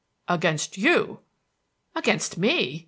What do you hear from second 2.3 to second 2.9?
me!"